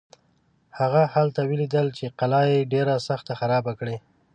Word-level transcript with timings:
هغه 0.79 1.01
هلته 1.13 1.41
ولیدل 1.49 1.87
چې 1.97 2.05
قلا 2.19 2.41
یې 2.51 2.69
ډېره 2.73 2.93
سخته 3.07 3.33
خرابه 3.39 3.71
کړې. 3.79 3.97